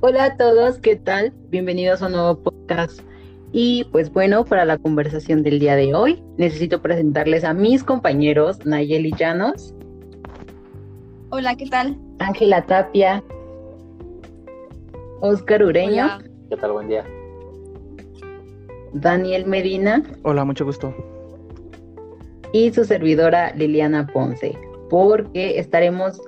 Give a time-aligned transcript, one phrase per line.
[0.00, 1.32] Hola a todos, ¿qué tal?
[1.50, 3.00] Bienvenidos a un nuevo podcast.
[3.50, 8.64] Y pues bueno, para la conversación del día de hoy, necesito presentarles a mis compañeros
[8.64, 9.74] Nayeli Llanos.
[11.30, 11.98] Hola, ¿qué tal?
[12.20, 13.24] Ángela Tapia.
[15.20, 16.06] Oscar Ureño.
[16.48, 16.70] ¿Qué tal?
[16.70, 17.04] Buen día.
[18.92, 20.04] Daniel Medina.
[20.22, 20.94] Hola, mucho gusto.
[22.52, 24.56] Y su servidora Liliana Ponce,
[24.90, 26.20] porque estaremos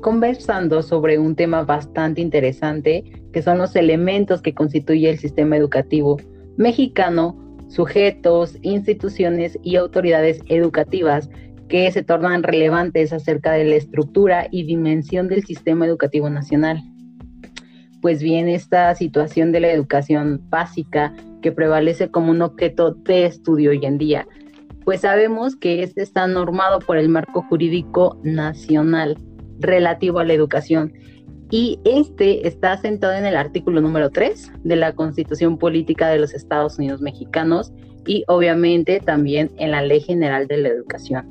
[0.00, 6.16] conversando sobre un tema bastante interesante, que son los elementos que constituye el sistema educativo
[6.56, 7.36] mexicano,
[7.68, 11.28] sujetos, instituciones y autoridades educativas
[11.68, 16.82] que se tornan relevantes acerca de la estructura y dimensión del sistema educativo nacional.
[18.00, 23.70] Pues bien, esta situación de la educación básica que prevalece como un objeto de estudio
[23.70, 24.26] hoy en día,
[24.84, 29.18] pues sabemos que este está normado por el marco jurídico nacional
[29.60, 30.92] relativo a la educación
[31.50, 36.34] y este está sentado en el artículo número 3 de la Constitución Política de los
[36.34, 37.72] Estados Unidos Mexicanos
[38.06, 41.26] y obviamente también en la Ley General de la Educación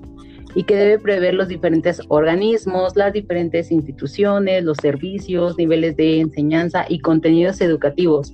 [0.56, 6.86] y que debe prever los diferentes organismos, las diferentes instituciones, los servicios, niveles de enseñanza
[6.90, 8.34] y contenidos educativos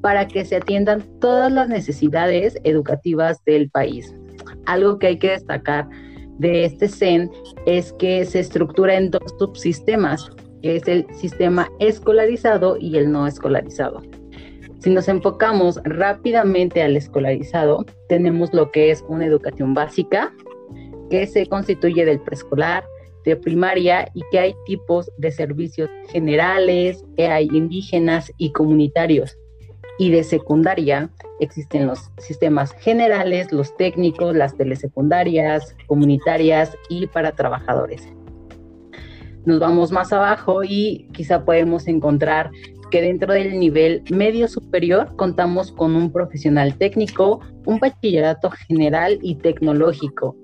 [0.00, 4.14] para que se atiendan todas las necesidades educativas del país.
[4.66, 5.88] Algo que hay que destacar
[6.40, 7.30] de este CEN
[7.66, 10.30] es que se estructura en dos subsistemas,
[10.62, 14.02] es el sistema escolarizado y el no escolarizado.
[14.78, 20.34] Si nos enfocamos rápidamente al escolarizado, tenemos lo que es una educación básica,
[21.10, 22.84] que se constituye del preescolar,
[23.24, 29.36] de primaria y que hay tipos de servicios generales, que hay indígenas y comunitarios
[30.00, 38.08] y de secundaria existen los sistemas generales, los técnicos, las telesecundarias, comunitarias y para trabajadores.
[39.44, 42.50] Nos vamos más abajo y quizá podemos encontrar
[42.90, 49.34] que dentro del nivel medio superior contamos con un profesional técnico, un bachillerato general y
[49.34, 50.34] tecnológico.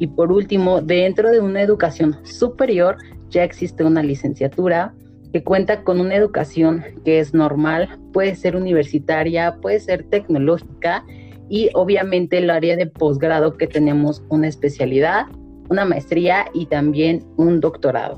[0.00, 2.96] Y por último, dentro de una educación superior
[3.30, 4.92] ya existe una licenciatura,
[5.34, 11.04] que cuenta con una educación que es normal, puede ser universitaria, puede ser tecnológica
[11.48, 15.26] y obviamente el área de posgrado que tenemos una especialidad,
[15.68, 18.16] una maestría y también un doctorado.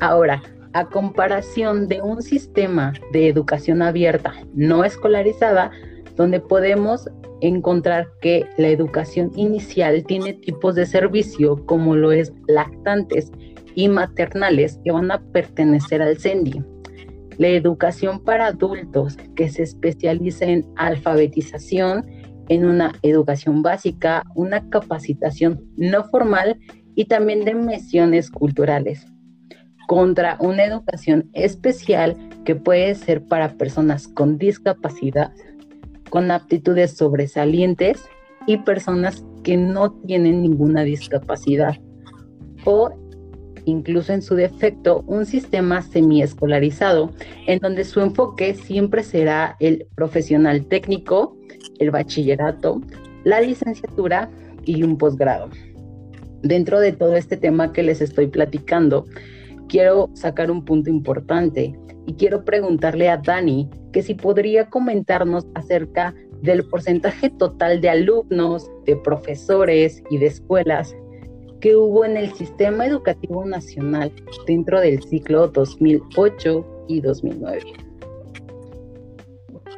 [0.00, 0.42] Ahora,
[0.72, 5.70] a comparación de un sistema de educación abierta no escolarizada,
[6.16, 7.08] donde podemos
[7.40, 13.30] encontrar que la educación inicial tiene tipos de servicio como lo es lactantes
[13.76, 16.64] y maternales que van a pertenecer al CENDI.
[17.38, 22.04] La educación para adultos que se especializa en alfabetización,
[22.48, 26.58] en una educación básica, una capacitación no formal
[26.94, 29.06] y también de misiones culturales,
[29.86, 32.16] contra una educación especial
[32.46, 35.32] que puede ser para personas con discapacidad,
[36.08, 38.02] con aptitudes sobresalientes
[38.46, 41.76] y personas que no tienen ninguna discapacidad
[42.64, 42.90] o
[43.66, 47.10] incluso en su defecto, un sistema semiescolarizado,
[47.46, 51.36] en donde su enfoque siempre será el profesional técnico,
[51.78, 52.80] el bachillerato,
[53.24, 54.30] la licenciatura
[54.64, 55.50] y un posgrado.
[56.42, 59.04] Dentro de todo este tema que les estoy platicando,
[59.68, 61.74] quiero sacar un punto importante
[62.06, 68.70] y quiero preguntarle a Dani que si podría comentarnos acerca del porcentaje total de alumnos,
[68.84, 70.94] de profesores y de escuelas
[71.60, 74.12] que hubo en el sistema educativo nacional
[74.46, 77.62] dentro del ciclo 2008 y 2009.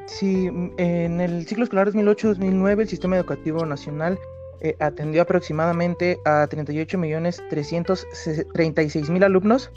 [0.06, 4.18] Sí, en el ciclo escolar 2008-2009 el sistema educativo nacional
[4.60, 9.70] eh, atendió aproximadamente a 38.336.000 alumnos,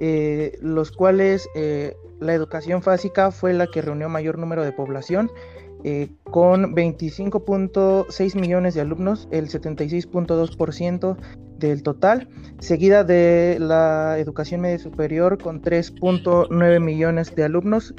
[0.00, 5.30] eh, los cuales eh, la educación básica fue la que reunió mayor número de población,
[6.24, 11.16] con 25.6 millones de alumnos, el 76.2%
[11.58, 12.28] del total,
[12.58, 17.94] seguida de la educación media superior con 3.9 millones de alumnos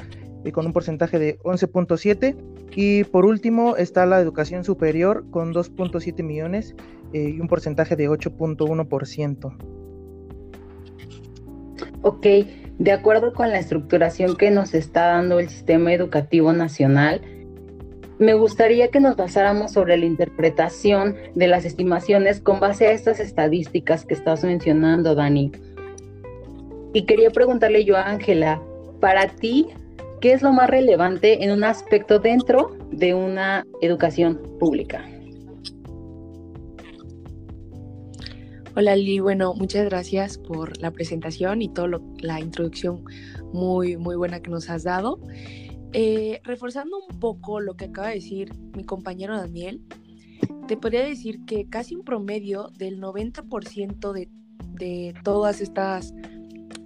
[0.45, 2.35] y con un porcentaje de 11.7
[2.75, 6.75] y por último está la educación superior con 2.7 millones
[7.13, 9.57] eh, y un porcentaje de 8.1%.
[12.01, 12.25] Ok,
[12.79, 17.21] de acuerdo con la estructuración que nos está dando el sistema educativo nacional,
[18.19, 23.19] me gustaría que nos basáramos sobre la interpretación de las estimaciones con base a estas
[23.19, 25.51] estadísticas que estás mencionando, Dani.
[26.93, 28.61] Y quería preguntarle yo a Ángela,
[28.99, 29.67] para ti,
[30.21, 35.03] ¿qué es lo más relevante en un aspecto dentro de una educación pública?
[38.75, 43.03] Hola Lili, bueno, muchas gracias por la presentación y toda la introducción
[43.53, 45.19] muy, muy buena que nos has dado.
[45.93, 49.81] Eh, reforzando un poco lo que acaba de decir mi compañero Daniel,
[50.67, 54.29] te podría decir que casi un promedio del 90% de,
[54.73, 56.13] de todas estas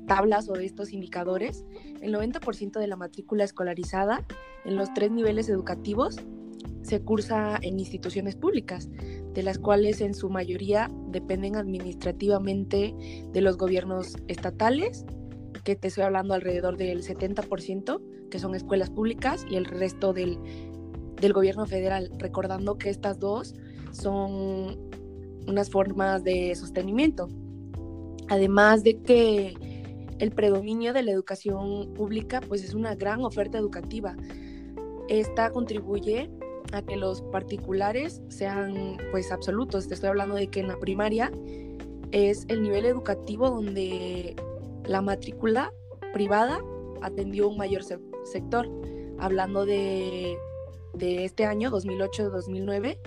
[0.07, 1.65] tablas o de estos indicadores,
[2.01, 4.25] el 90% de la matrícula escolarizada
[4.65, 6.17] en los tres niveles educativos
[6.81, 8.89] se cursa en instituciones públicas,
[9.33, 12.95] de las cuales en su mayoría dependen administrativamente
[13.31, 15.05] de los gobiernos estatales,
[15.63, 20.37] que te estoy hablando alrededor del 70%, que son escuelas públicas, y el resto del,
[21.19, 23.55] del gobierno federal, recordando que estas dos
[23.91, 24.77] son
[25.47, 27.29] unas formas de sostenimiento.
[28.29, 29.53] Además de que
[30.19, 34.15] el predominio de la educación pública pues es una gran oferta educativa.
[35.07, 36.29] Esta contribuye
[36.73, 39.87] a que los particulares sean pues absolutos.
[39.87, 41.31] Te estoy hablando de que en la primaria
[42.11, 44.35] es el nivel educativo donde
[44.85, 45.71] la matrícula
[46.13, 46.59] privada
[47.01, 47.83] atendió un mayor
[48.27, 48.69] sector.
[49.19, 50.37] Hablando de,
[50.93, 52.99] de este año, 2008-2009,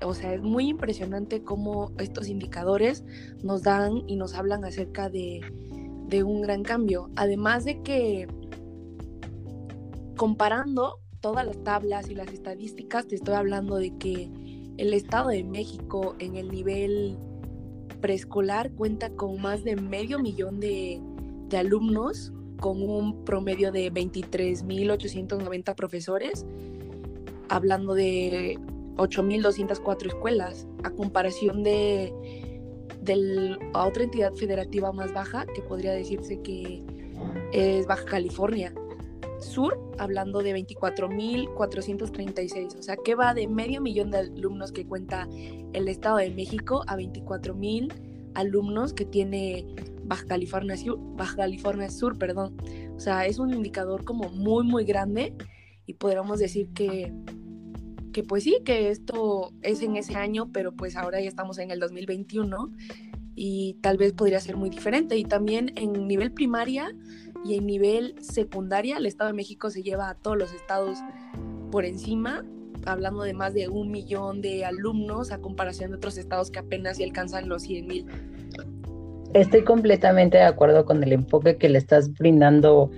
[0.05, 3.05] O sea, es muy impresionante cómo estos indicadores
[3.43, 5.41] nos dan y nos hablan acerca de,
[6.07, 7.11] de un gran cambio.
[7.17, 8.29] Además de que
[10.17, 14.29] comparando todas las tablas y las estadísticas, te estoy hablando de que
[14.77, 17.17] el Estado de México en el nivel
[18.01, 21.01] preescolar cuenta con más de medio millón de,
[21.57, 26.45] alumnos, con un promedio de 23.890 profesores,
[27.49, 28.59] hablando de
[28.97, 32.13] 8.204 escuelas, a comparación de,
[33.01, 36.83] de otra entidad federativa más baja, que podría decirse que
[37.53, 38.75] es Baja California
[39.43, 45.29] Sur, hablando de 24.436, o sea que va de medio millón de alumnos que cuenta
[45.73, 47.93] el Estado de México a 24.000
[48.35, 49.67] alumnos que tiene
[50.05, 52.57] Baja California Sur, Baja California Sur, perdón.
[52.97, 55.35] O sea, es un indicador como muy, muy grande
[55.87, 57.13] y podríamos decir que
[58.13, 61.71] que pues sí, que esto es en ese año, pero pues ahora ya estamos en
[61.71, 62.71] el 2021
[63.35, 65.17] y tal vez podría ser muy diferente.
[65.17, 66.95] Y también en nivel primaria
[67.45, 70.99] y en nivel secundaria, el Estado de México se lleva a todos los estados
[71.71, 72.45] por encima,
[72.87, 76.99] hablando de más de un millón de alumnos a comparación de otros estados que apenas
[77.01, 78.07] y alcanzan los 100 mil.
[79.35, 82.91] Estoy completamente de acuerdo con el enfoque que le estás brindando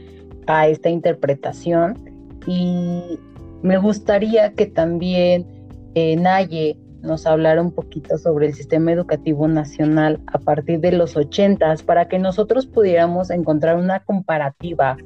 [0.46, 2.10] a esta interpretación
[2.46, 3.18] y
[3.62, 5.46] me gustaría que también
[5.94, 11.16] eh, Naye nos hablara un poquito sobre el sistema educativo nacional a partir de los
[11.16, 14.96] 80 para que nosotros pudiéramos encontrar una comparativa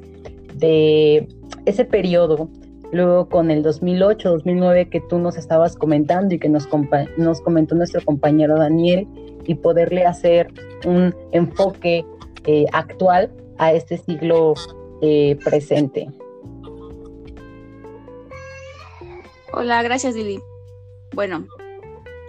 [0.55, 1.27] de
[1.65, 2.49] ese periodo,
[2.91, 6.67] luego con el 2008, 2009 que tú nos estabas comentando y que nos,
[7.17, 9.07] nos comentó nuestro compañero Daniel
[9.45, 10.51] y poderle hacer
[10.85, 12.05] un enfoque
[12.45, 14.53] eh, actual a este siglo
[15.01, 16.09] eh, presente.
[19.51, 20.39] Hola, gracias Lili.
[21.13, 21.47] Bueno,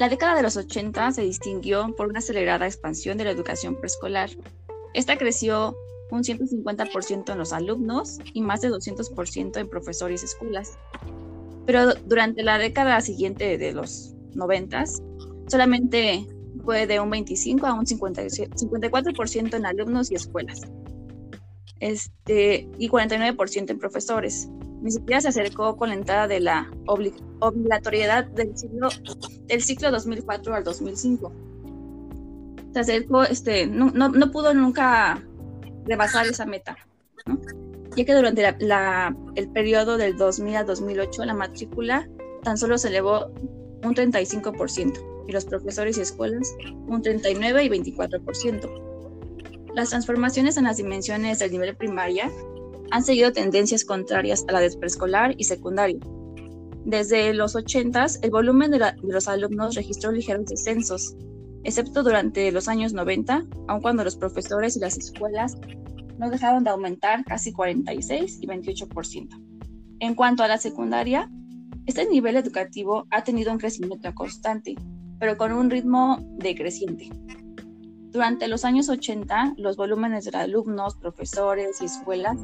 [0.00, 4.30] la década de los 80 se distinguió por una acelerada expansión de la educación preescolar.
[4.94, 5.76] Esta creció
[6.10, 10.78] un 150% en los alumnos y más de 200% en profesores y escuelas.
[11.66, 14.84] Pero durante la década siguiente de los 90,
[15.48, 16.26] solamente
[16.64, 20.62] fue de un 25 a un 54% en alumnos y escuelas.
[21.78, 24.48] Este, y 49% en profesores
[24.82, 28.88] ni siquiera se acercó con la entrada de la obligatoriedad del ciclo,
[29.46, 31.32] del ciclo 2004 al 2005.
[32.72, 35.22] Se acercó, este, no, no, pudo nunca
[35.84, 36.76] rebasar esa meta,
[37.96, 42.08] ya que durante la, el periodo del 2000 al 2008 la matrícula
[42.42, 43.26] tan solo se elevó
[43.82, 46.54] un 35% y los profesores y escuelas
[46.86, 48.90] un 39 y 24%.
[49.74, 52.30] Las transformaciones en las dimensiones del nivel primaria
[52.90, 55.98] han seguido tendencias contrarias a la de preescolar y secundaria.
[56.84, 61.14] Desde los 80, el volumen de, los alumnos registró ligeros descensos,
[61.62, 65.56] excepto durante los años 90, aun cuando los profesores y las escuelas
[66.18, 69.28] no dejaron de aumentar casi 46 y 28%.
[70.00, 71.30] En cuanto a la secundaria,
[71.86, 74.74] este nivel educativo ha tenido un crecimiento constante,
[75.18, 77.10] pero con un ritmo decreciente.
[78.10, 82.38] Durante los años 80, los volúmenes de alumnos, profesores y escuelas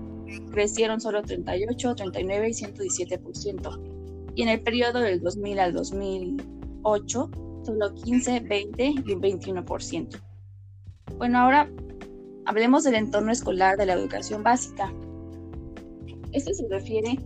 [0.52, 4.32] crecieron solo 38, 39 y 117%.
[4.36, 7.30] Y en el periodo del 2000 al 2008,
[7.64, 10.22] solo 15, 20 y un 21%.
[11.18, 11.68] Bueno, ahora
[12.44, 14.92] hablemos del entorno escolar de la educación básica.
[16.30, 17.18] Esto se refiere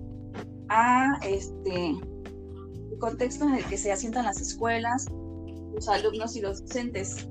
[0.70, 5.08] a este el contexto en el que se asientan las escuelas,
[5.74, 7.28] los alumnos y los docentes.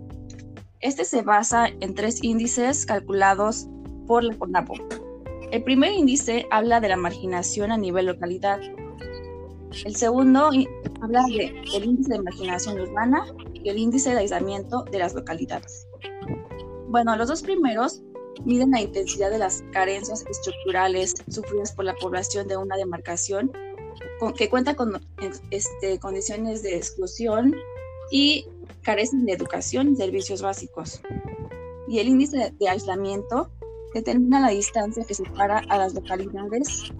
[0.81, 3.67] Este se basa en tres índices calculados
[4.07, 4.75] por la CONAPO.
[5.51, 8.61] El primer índice habla de la marginación a nivel localidad.
[9.83, 10.51] El segundo
[11.01, 15.85] habla del índice de marginación urbana y el índice de aislamiento de las localidades.
[16.87, 18.01] Bueno, los dos primeros
[18.45, 23.51] miden la intensidad de las carencias estructurales sufridas por la población de una demarcación
[24.37, 25.01] que cuenta con
[25.51, 27.53] este, condiciones de exclusión
[28.11, 28.45] y
[28.81, 31.01] carecen de educación y servicios básicos.
[31.87, 33.51] Y el índice de aislamiento
[33.93, 36.91] determina la distancia que separa a las localidades,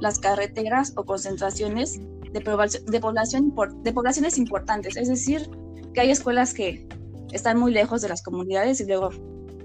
[0.00, 2.00] las carreteras o concentraciones
[2.32, 5.50] de, de, población, de poblaciones importantes, es decir,
[5.92, 6.86] que hay escuelas que
[7.32, 9.10] están muy lejos de las comunidades y luego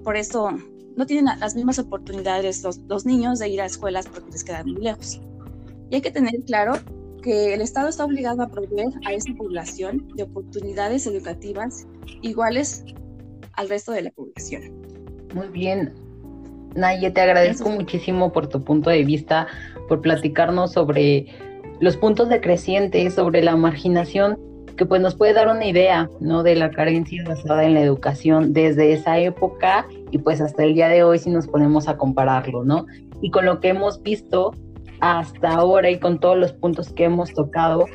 [0.03, 0.51] por eso
[0.95, 4.81] no tienen las mismas oportunidades los, niños de ir a escuelas porque les quedan muy
[4.81, 5.21] lejos.
[5.89, 6.74] Y hay que tener claro
[7.25, 11.88] que el Estado está obligado a proveer a esa población de oportunidades educativas
[12.22, 12.86] iguales
[13.53, 14.62] al resto de la población.
[15.34, 15.91] Muy bien.
[16.75, 19.48] Naye, te agradezco muchísimo por tu punto de vista,
[19.88, 21.25] por platicarnos sobre
[21.79, 24.38] los puntos decrecientes, sobre la marginación
[24.77, 26.44] que pues nos puede dar una idea, ¿no?
[26.44, 30.89] De la carencia basada en la educación desde esa época y pues hasta el día
[30.89, 32.86] de hoy si nos ponemos a compararlo, ¿no?
[33.20, 34.51] Y con lo que hemos visto
[35.05, 37.85] hasta ahora y con todos los puntos que hemos tocado,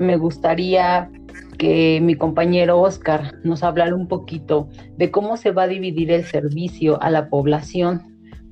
[0.00, 1.08] me gustaría
[1.58, 6.24] que mi compañero Oscar nos hablara un poquito de cómo se va a dividir el
[6.24, 8.02] servicio a la población,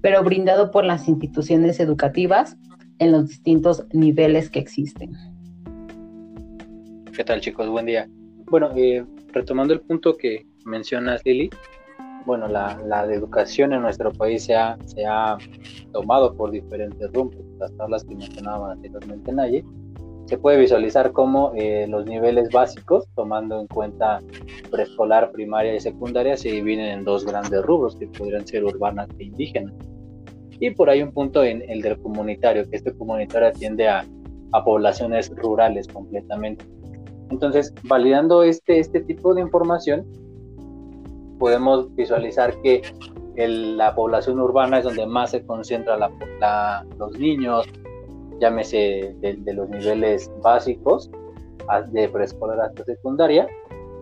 [0.00, 2.56] pero brindado por las instituciones educativas
[3.00, 5.12] en los distintos niveles que existen.
[7.16, 7.68] ¿Qué tal chicos?
[7.68, 8.09] Buen día.
[8.47, 11.50] Bueno, eh, retomando el punto que mencionas Lili,
[12.26, 15.37] bueno, la, la educación en nuestro país se ha, se ha
[15.93, 19.64] tomado por diferentes rumbos, las tablas que mencionaba anteriormente Naye,
[20.26, 24.21] se puede visualizar como eh, los niveles básicos, tomando en cuenta
[24.71, 29.25] preescolar, primaria y secundaria, se dividen en dos grandes rubros que podrían ser urbanas e
[29.25, 29.75] indígenas.
[30.61, 34.07] Y por ahí un punto en el del comunitario, que este comunitario atiende a,
[34.52, 36.64] a poblaciones rurales completamente.
[37.31, 40.07] Entonces, validando este, este tipo de información,
[41.45, 42.81] podemos visualizar que
[43.37, 45.99] la población urbana es donde más se concentra
[46.99, 47.67] los niños,
[48.41, 51.11] llámese de, los niveles básicos,
[51.89, 53.47] de preescolar hasta secundaria,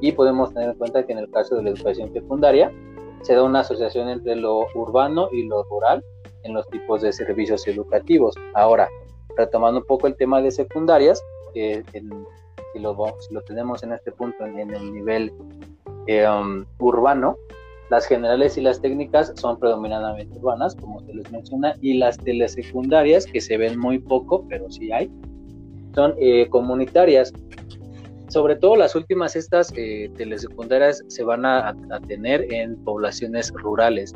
[0.00, 2.70] y podemos tener en cuenta que en el caso de la educación secundaria
[3.22, 6.04] se da una asociación entre lo urbano y lo rural
[6.44, 8.36] en los tipos de servicios educativos.
[8.54, 8.88] Ahora,
[9.36, 11.20] retomando un poco el tema de secundarias,
[11.56, 12.08] eh, en,
[12.72, 15.32] si lo, si lo tenemos en este punto en, el nivel
[16.06, 16.26] eh,
[16.78, 17.36] urbano,
[17.90, 23.26] las generales y las técnicas son predominantemente urbanas, como se les menciona, y las telesecundarias,
[23.26, 25.10] que se ven muy poco, pero sí hay,
[25.94, 27.32] son eh, comunitarias.
[28.28, 31.76] Sobre todo las últimas, estas eh, telesecundarias se van a,
[32.08, 34.14] tener en poblaciones rurales.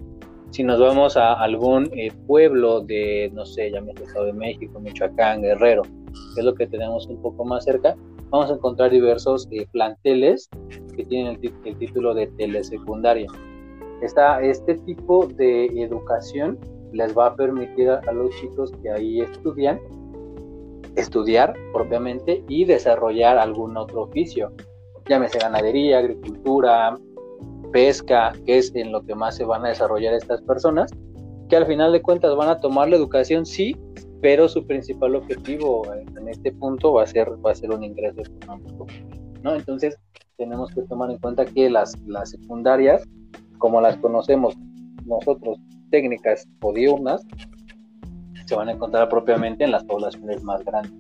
[0.53, 1.91] Si nos vamos a algún
[2.27, 7.07] pueblo de, no sé, llámese Estado de México, Michoacán, Guerrero, que es lo que tenemos
[7.09, 7.95] un poco más cerca,
[8.31, 10.49] vamos a encontrar diversos eh, planteles
[10.97, 13.27] que tienen el, título de telesecundaria.
[14.03, 16.59] Esta, este tipo de educación
[16.93, 19.81] les va a permitir a, los chicos que ahí estudian
[20.97, 24.51] estudiar propiamente y desarrollar algún otro oficio,
[25.07, 26.97] llámese ganadería, agricultura,
[27.73, 30.91] pesca, que es en lo que más se van a desarrollar estas personas,
[31.49, 33.77] que al final de cuentas van a tomar la educación sí,
[34.27, 38.23] pero su principal objetivo en este punto va a ser, va a ser un ingreso
[38.23, 38.85] económico.
[39.45, 39.55] ¿no?
[39.55, 39.97] Entonces,
[40.37, 43.05] tenemos que tomar en cuenta que las, las secundarias,
[43.59, 44.57] como las conocemos
[45.05, 45.61] nosotros,
[45.93, 47.25] técnicas o diurnas,
[48.47, 50.93] se van a encontrar propiamente en las poblaciones más grandes.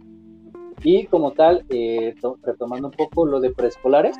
[0.84, 2.14] Y como tal, eh,
[2.44, 4.16] retomando un poco lo de preescolares,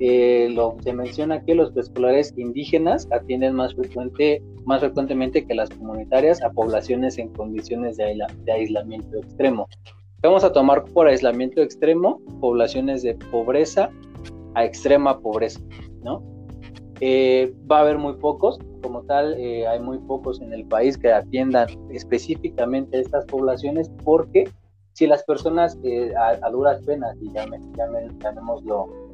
[0.00, 5.70] eh, lo, se menciona que los preescolares indígenas atienden más, frecuente, más frecuentemente que las
[5.70, 8.16] comunitarias a poblaciones en condiciones de,
[8.52, 9.68] aislamiento extremo.
[10.22, 13.90] Vamos a tomar por aislamiento extremo poblaciones de pobreza
[14.54, 15.60] a extrema pobreza,
[16.02, 16.22] ¿no?
[17.00, 20.96] Eh, va a haber muy pocos, como tal, eh, hay muy pocos en el país
[20.96, 24.48] que atiendan específicamente a estas poblaciones porque
[24.94, 25.78] si las personas
[26.16, 27.30] a, duras penas, y
[28.20, 29.07] llamémoslo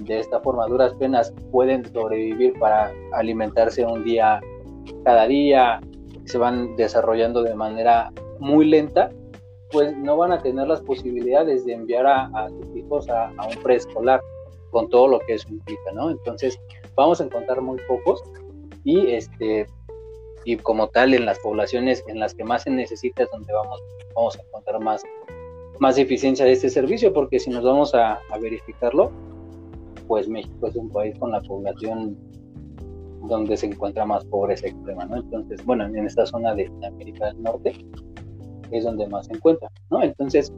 [0.00, 4.40] de esta forma, duras penas pueden sobrevivir para alimentarse un día
[5.04, 5.80] cada día,
[6.24, 9.10] se van desarrollando de manera muy lenta,
[9.70, 14.20] pues no van a tener las posibilidades de enviar a, sus hijos a, un preescolar
[14.70, 16.10] con todo lo que eso implica, ¿no?
[16.10, 16.58] Entonces
[16.94, 18.22] vamos a encontrar muy pocos
[18.84, 19.66] y este
[20.44, 23.82] y como tal en las poblaciones en las que más se necesita es donde vamos,
[24.14, 25.02] vamos a encontrar más,
[25.80, 29.10] más eficiencia de este servicio, porque si nos vamos a, verificarlo,
[30.06, 32.16] pues México es un país con la población
[33.28, 35.16] donde se encuentra más pobreza extrema, ¿no?
[35.16, 37.72] Entonces, bueno, en esta zona de, América del Norte
[38.70, 40.02] es donde más se encuentra, ¿no?
[40.02, 40.52] Entonces,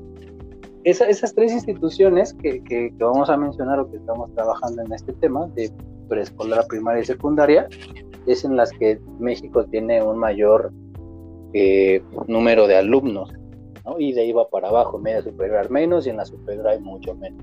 [0.84, 5.46] esas tres instituciones que, que, vamos a mencionar o que estamos trabajando en este tema
[5.54, 5.70] de
[6.08, 7.68] preescolar, primaria y secundaria,
[8.26, 10.72] es en las que México tiene un mayor
[11.52, 13.32] eh, número de alumnos,
[13.84, 13.98] ¿no?
[13.98, 16.80] Y de ahí va para abajo, media superior al menos y en la superior hay
[16.80, 17.42] mucho menos.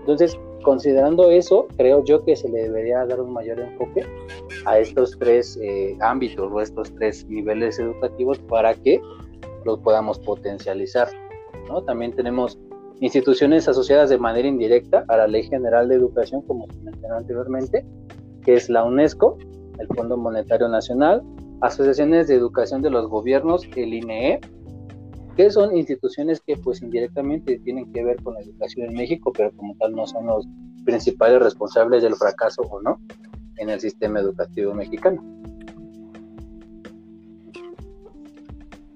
[0.00, 4.06] Entonces, considerando eso, creo yo que se le debería dar un mayor enfoque
[4.64, 9.00] a estos tres eh, ámbitos o estos tres niveles educativos para que
[9.64, 11.08] los podamos potencializar.
[11.86, 12.58] También tenemos
[13.00, 17.84] instituciones asociadas de manera indirecta a la Ley General de Educación, como se mencionó anteriormente,
[18.44, 19.38] que es la UNESCO,
[19.78, 21.22] el Fondo Monetario Nacional,
[21.60, 24.40] asociaciones de educación de los gobiernos, el INEE,
[25.36, 29.50] que son instituciones que pues indirectamente tienen que ver con la educación en México, pero
[29.52, 30.46] como tal no son los
[30.84, 33.00] principales responsables del fracaso o no
[33.56, 35.22] en el sistema educativo mexicano.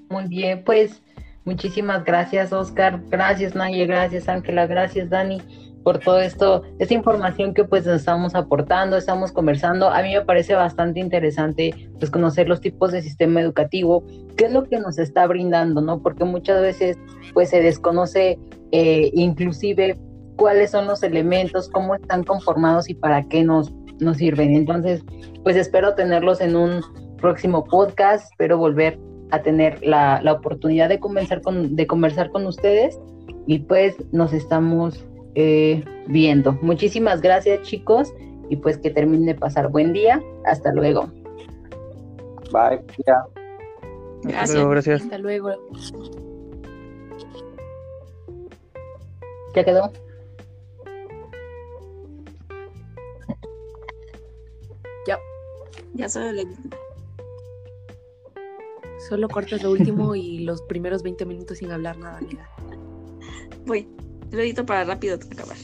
[0.08, 1.02] Muy bien, pues
[1.44, 5.40] muchísimas gracias Oscar, gracias Naye, gracias Ángela, gracias Dani
[5.86, 9.88] por todo esto, esta información que pues estamos aportando, estamos conversando.
[9.88, 14.02] A mí me parece bastante interesante pues conocer los tipos de sistema educativo,
[14.36, 16.02] qué es lo que nos está brindando, ¿no?
[16.02, 16.98] Porque muchas veces
[17.34, 18.36] pues se desconoce
[18.72, 19.96] eh, inclusive
[20.34, 24.56] cuáles son los elementos, cómo están conformados y para qué nos, nos sirven.
[24.56, 25.04] Entonces,
[25.44, 26.80] pues espero tenerlos en un
[27.18, 28.98] próximo podcast, espero volver
[29.30, 32.98] a tener la, la oportunidad de conversar, con, de conversar con ustedes
[33.46, 36.52] y pues nos estamos eh, viendo.
[36.62, 38.12] Muchísimas gracias chicos
[38.48, 40.22] y pues que termine de pasar buen día.
[40.46, 41.12] Hasta luego.
[42.50, 42.82] Bye.
[44.22, 44.66] Gracias.
[44.66, 45.02] gracias.
[45.02, 45.50] Hasta luego.
[49.54, 49.92] ¿Ya quedó?
[55.06, 55.18] Ya.
[55.94, 56.46] Ya solo le
[59.08, 62.48] Solo cortas lo último y los primeros 20 minutos sin hablar nada, amiga.
[63.66, 63.86] Voy.
[64.30, 65.56] Lo para rápido acabar.